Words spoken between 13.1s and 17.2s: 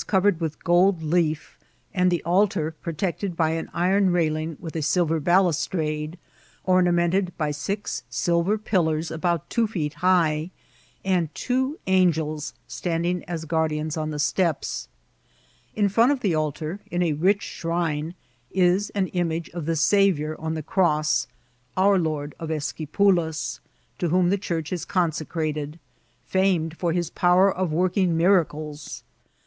as guardians <m the stq[w* Infixntofthe altaor, in a